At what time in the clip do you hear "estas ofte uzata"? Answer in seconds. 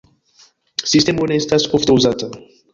1.43-2.35